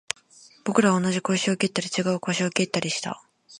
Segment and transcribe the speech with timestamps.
[0.63, 3.21] 僕らは同じ小石を蹴ったり、違う小石を蹴ったりした